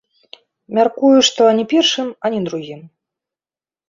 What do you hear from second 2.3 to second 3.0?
ані другім.